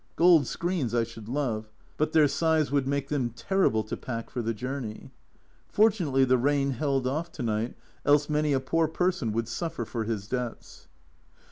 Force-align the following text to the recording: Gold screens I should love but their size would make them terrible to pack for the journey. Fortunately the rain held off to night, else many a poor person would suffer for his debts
Gold 0.15 0.47
screens 0.47 0.95
I 0.95 1.03
should 1.03 1.29
love 1.29 1.69
but 1.97 2.11
their 2.11 2.27
size 2.27 2.71
would 2.71 2.87
make 2.87 3.09
them 3.09 3.29
terrible 3.29 3.83
to 3.83 3.95
pack 3.95 4.31
for 4.31 4.41
the 4.41 4.51
journey. 4.51 5.11
Fortunately 5.67 6.25
the 6.25 6.39
rain 6.39 6.71
held 6.71 7.05
off 7.05 7.31
to 7.33 7.43
night, 7.43 7.75
else 8.03 8.27
many 8.27 8.51
a 8.51 8.59
poor 8.59 8.87
person 8.87 9.31
would 9.31 9.47
suffer 9.47 9.85
for 9.85 10.05
his 10.05 10.27
debts 10.27 10.87